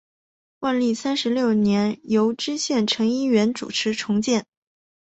[0.61, 4.47] 万历三十六年由知县陈一元主持重建。